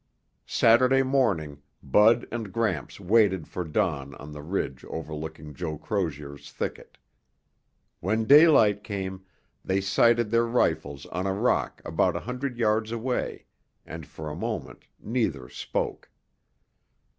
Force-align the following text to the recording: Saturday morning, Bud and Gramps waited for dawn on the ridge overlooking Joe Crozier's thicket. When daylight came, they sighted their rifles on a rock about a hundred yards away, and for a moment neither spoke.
Saturday 0.47 1.03
morning, 1.03 1.61
Bud 1.83 2.27
and 2.31 2.51
Gramps 2.51 2.99
waited 2.99 3.47
for 3.47 3.63
dawn 3.63 4.15
on 4.15 4.31
the 4.31 4.41
ridge 4.41 4.83
overlooking 4.85 5.53
Joe 5.53 5.77
Crozier's 5.77 6.51
thicket. 6.51 6.97
When 7.99 8.25
daylight 8.25 8.83
came, 8.83 9.23
they 9.63 9.79
sighted 9.79 10.31
their 10.31 10.47
rifles 10.47 11.05
on 11.05 11.27
a 11.27 11.33
rock 11.33 11.83
about 11.85 12.15
a 12.15 12.21
hundred 12.21 12.57
yards 12.57 12.91
away, 12.91 13.45
and 13.85 14.07
for 14.07 14.31
a 14.31 14.35
moment 14.35 14.85
neither 14.99 15.47
spoke. 15.49 16.09